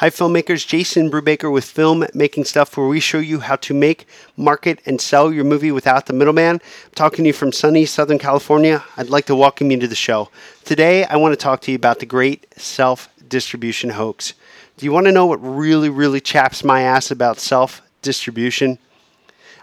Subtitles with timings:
[0.00, 0.66] Hi, filmmakers.
[0.66, 4.98] Jason Brubaker with Film Making Stuff, where we show you how to make, market, and
[4.98, 6.54] sell your movie without the middleman.
[6.54, 8.82] I'm talking to you from sunny Southern California.
[8.96, 10.30] I'd like to welcome you to the show.
[10.64, 14.32] Today, I want to talk to you about the great self distribution hoax.
[14.78, 18.78] Do you want to know what really, really chaps my ass about self distribution?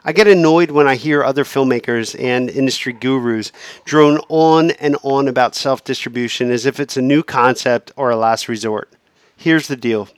[0.06, 3.52] I get annoyed when I hear other filmmakers and industry gurus
[3.86, 8.16] drone on and on about self distribution as if it's a new concept or a
[8.16, 8.94] last resort.
[9.36, 10.10] Here's the deal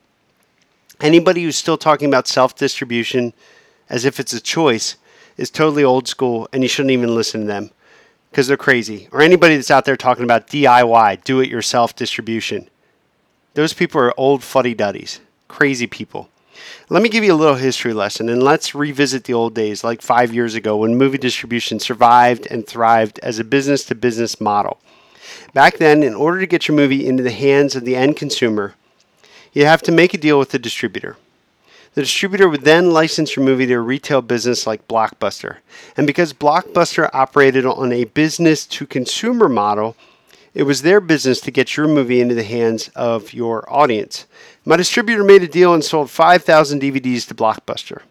[1.02, 3.34] Anybody who's still talking about self distribution
[3.90, 4.98] as if it's a choice
[5.38, 7.72] is totally old school and you shouldn't even listen to them
[8.30, 9.08] because they're crazy.
[9.12, 12.70] Or anybody that's out there talking about DIY, do it yourself distribution.
[13.54, 16.30] Those people are old fuddy duddies, crazy people.
[16.90, 20.02] Let me give you a little history lesson and let's revisit the old days, like
[20.02, 24.80] five years ago, when movie distribution survived and thrived as a business to business model.
[25.54, 28.76] Back then, in order to get your movie into the hands of the end consumer,
[29.54, 31.18] you have to make a deal with the distributor.
[31.96, 35.58] The distributor would then license your movie to a retail business like Blockbuster.
[35.98, 39.96] And because Blockbuster operated on a business to consumer model,
[40.54, 44.26] it was their business to get your movie into the hands of your audience.
[44.66, 48.02] My distributor made a deal and sold 5,000 DVDs to Blockbuster.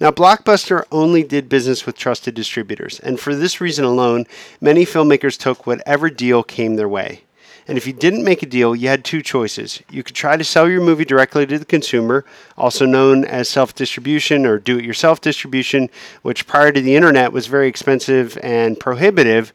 [0.00, 4.26] Now, Blockbuster only did business with trusted distributors, and for this reason alone,
[4.60, 7.22] many filmmakers took whatever deal came their way.
[7.68, 9.82] And if you didn't make a deal, you had two choices.
[9.88, 12.24] You could try to sell your movie directly to the consumer,
[12.58, 15.88] also known as self distribution or do it yourself distribution,
[16.22, 19.52] which prior to the internet was very expensive and prohibitive.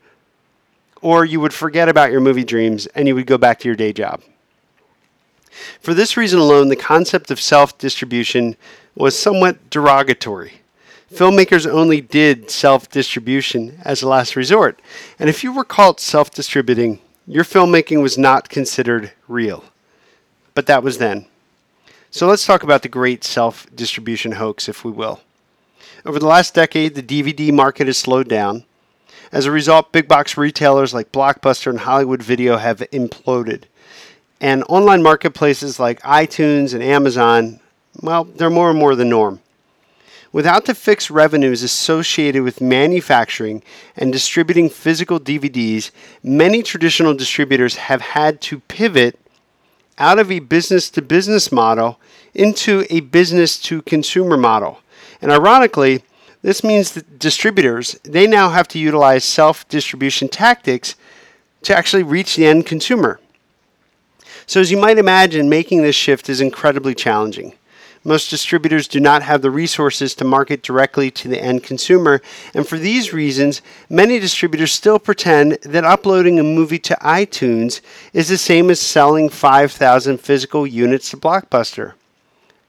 [1.01, 3.75] Or you would forget about your movie dreams and you would go back to your
[3.75, 4.21] day job.
[5.81, 8.55] For this reason alone, the concept of self distribution
[8.95, 10.61] was somewhat derogatory.
[11.11, 14.81] Filmmakers only did self distribution as a last resort.
[15.19, 19.65] And if you were caught self distributing, your filmmaking was not considered real.
[20.53, 21.27] But that was then.
[22.09, 25.19] So let's talk about the great self distribution hoax, if we will.
[26.05, 28.63] Over the last decade, the DVD market has slowed down.
[29.31, 33.63] As a result, big box retailers like Blockbuster and Hollywood Video have imploded.
[34.39, 37.59] And online marketplaces like iTunes and Amazon,
[38.01, 39.41] well, they're more and more the norm.
[40.31, 43.63] Without the fixed revenues associated with manufacturing
[43.95, 49.19] and distributing physical DVDs, many traditional distributors have had to pivot
[49.97, 51.99] out of a business to business model
[52.33, 54.81] into a business to consumer model.
[55.21, 56.03] And ironically,
[56.41, 60.95] this means that distributors, they now have to utilize self-distribution tactics
[61.63, 63.19] to actually reach the end consumer.
[64.45, 67.53] So as you might imagine, making this shift is incredibly challenging.
[68.07, 72.21] Most distributors do not have the resources to market directly to the end consumer,
[72.53, 77.81] and for these reasons, many distributors still pretend that uploading a movie to iTunes
[78.13, 81.95] is the same as selling 5,000 physical units to Blockbuster.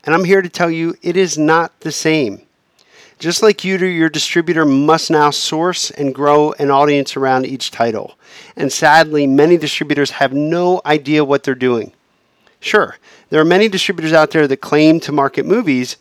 [0.02, 2.42] And I'm here to tell you it is not the same.
[3.20, 7.70] Just like you do, your distributor must now source and grow an audience around each
[7.70, 8.18] title.
[8.56, 11.92] And sadly, many distributors have no idea what they're doing.
[12.60, 12.96] Sure,
[13.30, 15.96] there are many distributors out there that claim to market movies,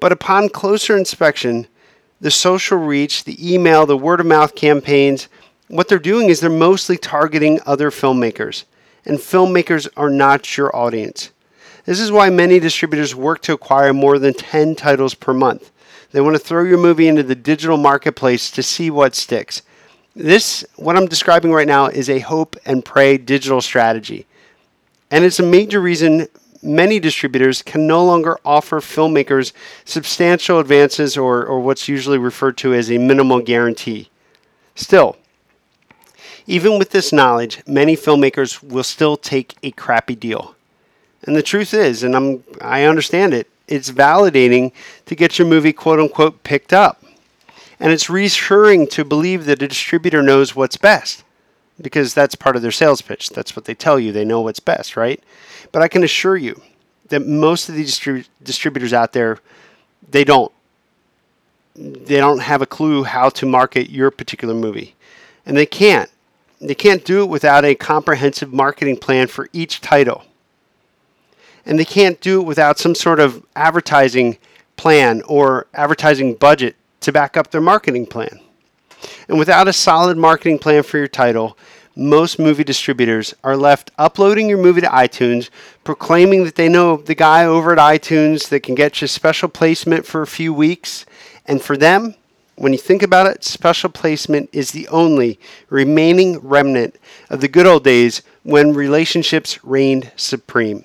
[0.00, 1.66] but upon closer inspection,
[2.20, 5.28] the social reach, the email, the word of mouth campaigns,
[5.68, 8.64] what they're doing is they're mostly targeting other filmmakers,
[9.04, 11.30] and filmmakers are not your audience.
[11.84, 15.70] This is why many distributors work to acquire more than 10 titles per month.
[16.12, 19.62] They want to throw your movie into the digital marketplace to see what sticks.
[20.16, 24.26] This, what I'm describing right now, is a hope and pray digital strategy.
[25.10, 26.28] And it's a major reason
[26.62, 29.52] many distributors can no longer offer filmmakers
[29.84, 34.10] substantial advances or, or what's usually referred to as a minimal guarantee.
[34.74, 35.16] Still,
[36.46, 40.54] even with this knowledge, many filmmakers will still take a crappy deal.
[41.24, 44.72] And the truth is, and I'm I understand it, it's validating
[45.06, 47.02] to get your movie quote unquote picked up.
[47.80, 51.22] And it's reassuring to believe that a distributor knows what's best
[51.80, 53.30] because that's part of their sales pitch.
[53.30, 54.12] That's what they tell you.
[54.12, 55.22] They know what's best, right?
[55.72, 56.60] But I can assure you
[57.08, 59.38] that most of the distri- distributors out there,
[60.10, 60.52] they don't.
[61.74, 64.96] They don't have a clue how to market your particular movie.
[65.46, 66.10] And they can't.
[66.60, 70.24] They can't do it without a comprehensive marketing plan for each title.
[71.64, 74.38] And they can't do it without some sort of advertising
[74.76, 78.40] plan or advertising budget to back up their marketing plan.
[79.28, 81.56] And without a solid marketing plan for your title,
[81.94, 85.50] most movie distributors are left uploading your movie to iTunes,
[85.84, 90.06] proclaiming that they know the guy over at iTunes that can get you special placement
[90.06, 91.04] for a few weeks.
[91.44, 92.14] And for them,
[92.54, 95.38] when you think about it, special placement is the only
[95.68, 96.96] remaining remnant
[97.30, 100.84] of the good old days when relationships reigned supreme.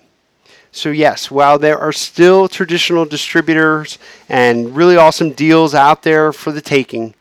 [0.72, 6.52] So, yes, while there are still traditional distributors and really awesome deals out there for
[6.52, 7.14] the taking,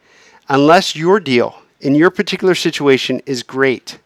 [0.52, 3.98] unless your deal in your particular situation is great,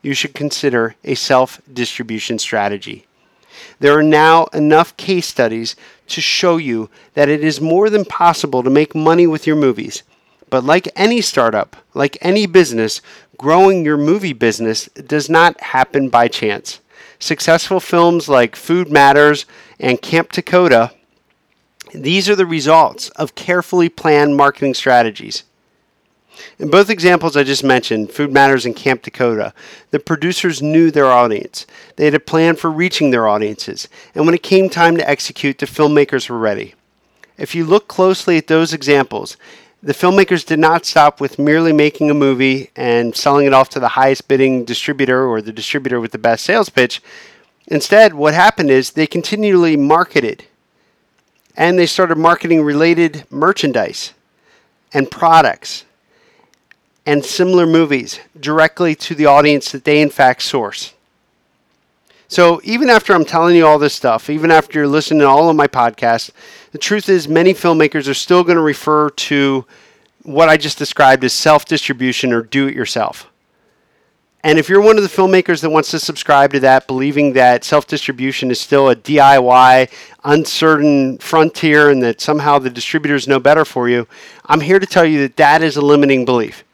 [0.00, 3.04] you should consider a self distribution strategy.
[3.80, 5.74] There are now enough case studies
[6.06, 10.04] to show you that it is more than possible to make money with your movies.
[10.50, 13.00] But like any startup, like any business,
[13.36, 16.80] growing your movie business does not happen by chance.
[17.18, 19.46] Successful films like Food Matters
[19.80, 20.92] and Camp Takota,
[21.92, 25.42] these are the results of carefully planned marketing strategies.
[26.58, 29.52] In both examples I just mentioned, Food Matters and Camp Takota,
[29.90, 31.66] the producers knew their audience.
[31.96, 35.58] They had a plan for reaching their audiences, and when it came time to execute,
[35.58, 36.74] the filmmakers were ready.
[37.38, 39.36] If you look closely at those examples,
[39.82, 43.80] the filmmakers did not stop with merely making a movie and selling it off to
[43.80, 47.02] the highest bidding distributor or the distributor with the best sales pitch.
[47.66, 50.44] Instead, what happened is they continually marketed
[51.56, 54.12] and they started marketing related merchandise
[54.94, 55.84] and products
[57.06, 60.94] and similar movies directly to the audience that they in fact source.
[62.28, 65.50] So even after I'm telling you all this stuff, even after you're listening to all
[65.50, 66.30] of my podcasts,
[66.70, 69.66] the truth is many filmmakers are still going to refer to
[70.22, 73.28] what I just described as self-distribution or do it yourself.
[74.44, 77.64] And if you're one of the filmmakers that wants to subscribe to that, believing that
[77.64, 79.90] self distribution is still a DIY,
[80.24, 84.08] uncertain frontier, and that somehow the distributors know better for you,
[84.46, 86.64] I'm here to tell you that that is a limiting belief.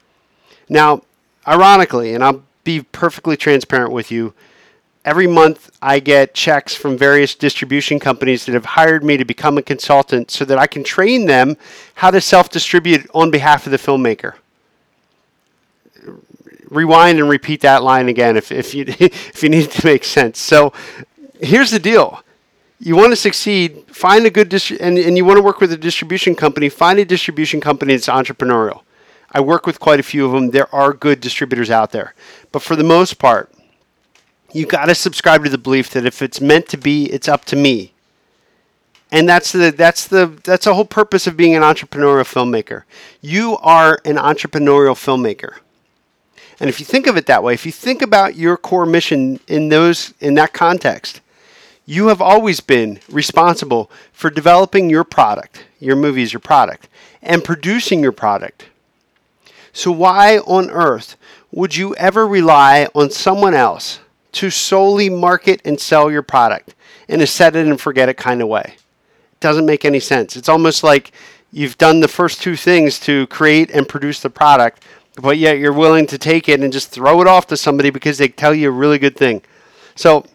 [0.69, 1.01] Now,
[1.47, 4.33] ironically, and I'll be perfectly transparent with you,
[5.03, 9.57] every month I get checks from various distribution companies that have hired me to become
[9.57, 11.57] a consultant so that I can train them
[11.95, 14.35] how to self distribute on behalf of the filmmaker.
[16.69, 20.03] Rewind and repeat that line again if, if, you, if you need it to make
[20.03, 20.39] sense.
[20.39, 20.71] So
[21.41, 22.23] here's the deal
[22.81, 25.73] you want to succeed, find a good distri- and, and you want to work with
[25.73, 28.83] a distribution company, find a distribution company that's entrepreneurial.
[29.31, 30.51] I work with quite a few of them.
[30.51, 32.13] There are good distributors out there.
[32.51, 33.51] But for the most part,
[34.51, 37.45] you got to subscribe to the belief that if it's meant to be, it's up
[37.45, 37.93] to me.
[39.11, 42.83] And that's the that's the that's the whole purpose of being an entrepreneurial filmmaker.
[43.21, 45.57] You are an entrepreneurial filmmaker.
[46.59, 49.39] And if you think of it that way, if you think about your core mission
[49.47, 51.21] in those in that context,
[51.85, 55.65] you have always been responsible for developing your product.
[55.79, 56.87] Your movie is your product
[57.21, 58.65] and producing your product
[59.73, 61.15] so, why on earth
[61.51, 63.99] would you ever rely on someone else
[64.33, 66.75] to solely market and sell your product
[67.07, 68.75] in a set it and forget it kind of way?
[68.75, 70.35] It doesn't make any sense.
[70.35, 71.11] It's almost like
[71.51, 74.83] you've done the first two things to create and produce the product,
[75.15, 78.17] but yet you're willing to take it and just throw it off to somebody because
[78.17, 79.41] they tell you a really good thing.
[79.95, 80.25] So,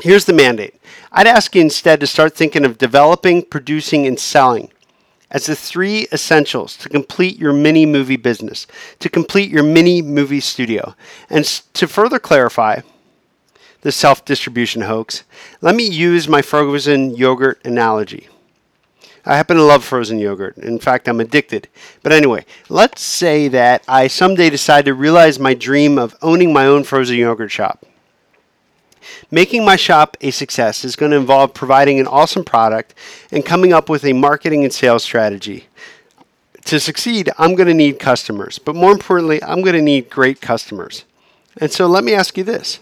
[0.00, 0.80] here's the mandate
[1.12, 4.70] I'd ask you instead to start thinking of developing, producing, and selling
[5.34, 8.68] as the three essentials to complete your mini movie business,
[9.00, 10.94] to complete your mini movie studio.
[11.28, 12.80] And to further clarify
[13.80, 15.24] the self distribution hoax,
[15.60, 18.28] let me use my frozen yogurt analogy.
[19.26, 20.56] I happen to love frozen yogurt.
[20.58, 21.68] In fact, I'm addicted.
[22.02, 26.66] But anyway, let's say that I someday decide to realize my dream of owning my
[26.66, 27.84] own frozen yogurt shop.
[29.30, 32.94] Making my shop a success is going to involve providing an awesome product
[33.30, 35.68] and coming up with a marketing and sales strategy.
[36.66, 40.40] To succeed, I'm going to need customers, but more importantly, I'm going to need great
[40.40, 41.04] customers.
[41.58, 42.80] And so let me ask you this.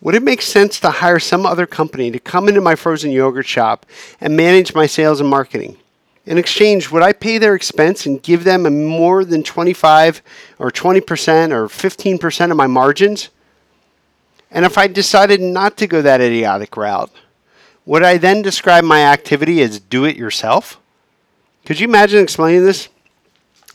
[0.00, 3.46] Would it make sense to hire some other company to come into my frozen yogurt
[3.46, 3.84] shop
[4.20, 5.76] and manage my sales and marketing?
[6.24, 10.22] In exchange, would I pay their expense and give them more than 25
[10.58, 13.28] or 20% or 15% of my margins?
[14.50, 17.10] And if I decided not to go that idiotic route,
[17.86, 20.80] would I then describe my activity as do it yourself?
[21.64, 22.88] Could you imagine explaining this?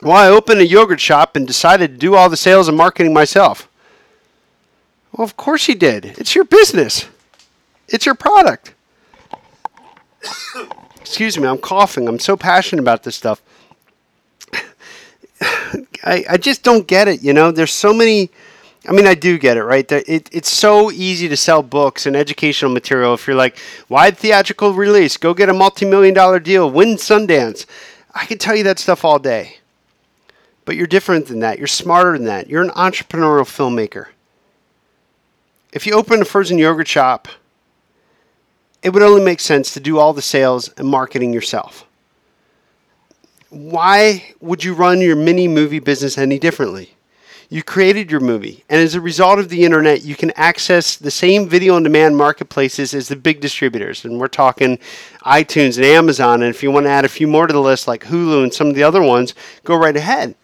[0.01, 3.13] Well, I opened a yogurt shop and decided to do all the sales and marketing
[3.13, 3.69] myself.
[5.11, 6.05] Well, of course you did.
[6.17, 7.07] It's your business,
[7.87, 8.73] it's your product.
[10.99, 12.07] Excuse me, I'm coughing.
[12.07, 13.41] I'm so passionate about this stuff.
[16.03, 17.21] I, I just don't get it.
[17.21, 18.31] You know, there's so many
[18.87, 19.89] I mean, I do get it, right?
[19.91, 23.57] It, it's so easy to sell books and educational material if you're like,
[23.89, 27.65] wide theatrical release, go get a multi million dollar deal, win Sundance.
[28.13, 29.57] I can tell you that stuff all day.
[30.65, 31.57] But you're different than that.
[31.57, 32.49] You're smarter than that.
[32.49, 34.07] You're an entrepreneurial filmmaker.
[35.71, 37.27] If you open a frozen yogurt shop,
[38.81, 41.85] it would only make sense to do all the sales and marketing yourself.
[43.49, 46.94] Why would you run your mini movie business any differently?
[47.49, 51.11] You created your movie, and as a result of the internet, you can access the
[51.11, 54.03] same video on demand marketplaces as the big distributors.
[54.03, 54.79] And we're talking
[55.23, 56.41] iTunes and Amazon.
[56.41, 58.53] And if you want to add a few more to the list, like Hulu and
[58.53, 60.35] some of the other ones, go right ahead.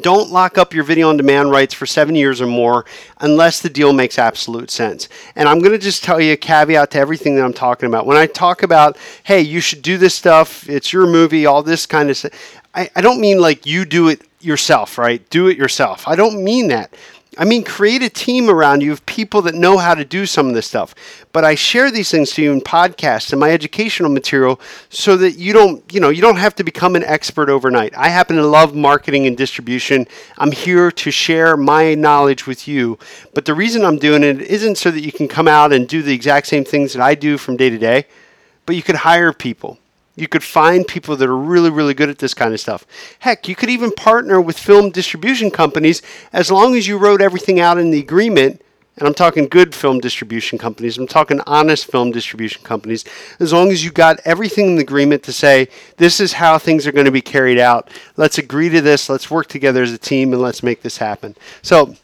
[0.00, 2.84] Don't lock up your video on demand rights for seven years or more
[3.20, 5.08] unless the deal makes absolute sense.
[5.34, 8.04] And I'm going to just tell you a caveat to everything that I'm talking about.
[8.04, 11.86] When I talk about, hey, you should do this stuff, it's your movie, all this
[11.86, 12.32] kind of stuff,
[12.74, 15.28] I, I don't mean like you do it yourself, right?
[15.30, 16.06] Do it yourself.
[16.06, 16.94] I don't mean that.
[17.40, 20.48] I mean, create a team around you of people that know how to do some
[20.48, 20.92] of this stuff.
[21.32, 25.32] But I share these things to you in podcasts and my educational material so that
[25.32, 27.96] you don't, you know, you don't have to become an expert overnight.
[27.96, 30.08] I happen to love marketing and distribution.
[30.36, 32.98] I'm here to share my knowledge with you.
[33.34, 36.02] But the reason I'm doing it isn't so that you can come out and do
[36.02, 38.06] the exact same things that I do from day to day,
[38.66, 39.78] but you could hire people
[40.20, 42.86] you could find people that are really, really good at this kind of stuff.
[43.20, 47.60] Heck, you could even partner with film distribution companies as long as you wrote everything
[47.60, 48.62] out in the agreement.
[48.96, 50.98] And I'm talking good film distribution companies.
[50.98, 53.04] I'm talking honest film distribution companies.
[53.38, 56.84] As long as you got everything in the agreement to say, this is how things
[56.84, 57.90] are going to be carried out.
[58.16, 59.08] Let's agree to this.
[59.08, 61.36] Let's work together as a team and let's make this happen.
[61.62, 61.94] So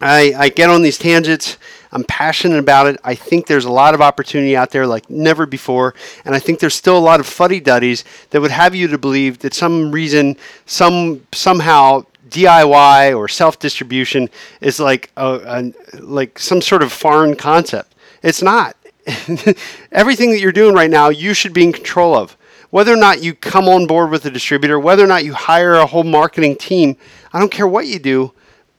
[0.00, 1.58] I, I get on these tangents.
[1.90, 3.00] I'm passionate about it.
[3.02, 5.94] I think there's a lot of opportunity out there like never before.
[6.24, 8.98] And I think there's still a lot of fuddy duddies that would have you to
[8.98, 10.36] believe that some reason,
[10.66, 14.28] some somehow DIY or self distribution
[14.60, 17.94] is like a, a, like some sort of foreign concept.
[18.22, 18.76] It's not.
[19.92, 22.36] Everything that you're doing right now, you should be in control of.
[22.70, 25.74] Whether or not you come on board with a distributor, whether or not you hire
[25.74, 26.98] a whole marketing team,
[27.32, 28.34] I don't care what you do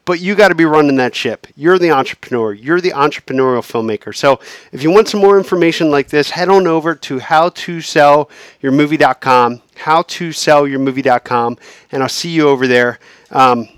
[0.09, 1.45] but you got to be running that ship.
[1.55, 2.51] You're the entrepreneur.
[2.51, 4.15] You're the entrepreneurial filmmaker.
[4.15, 4.39] So
[4.71, 11.57] if you want some more information like this, head on over to howtosellyourmovie.com, howtosellyourmovie.com,
[11.91, 12.97] and I'll see you over there.
[13.29, 13.69] Um,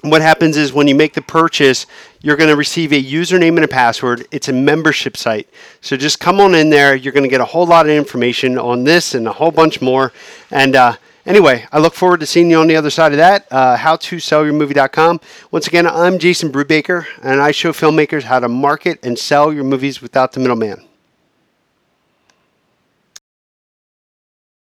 [0.00, 1.86] what happens is when you make the purchase,
[2.20, 4.26] you're going to receive a username and a password.
[4.32, 5.48] It's a membership site.
[5.80, 6.96] So just come on in there.
[6.96, 9.80] You're going to get a whole lot of information on this and a whole bunch
[9.80, 10.12] more.
[10.50, 10.96] And uh,
[11.26, 13.46] Anyway, I look forward to seeing you on the other side of that.
[13.50, 15.20] Uh, HowToSellYourMovie.com.
[15.50, 19.64] Once again, I'm Jason Brubaker, and I show filmmakers how to market and sell your
[19.64, 20.84] movies without the middleman.